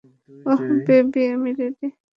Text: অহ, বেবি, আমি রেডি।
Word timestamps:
অহ, 0.45 0.61
বেবি, 0.85 1.21
আমি 1.33 1.49
রেডি। 1.59 1.85